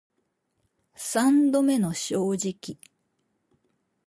[0.95, 2.79] 三度目の正直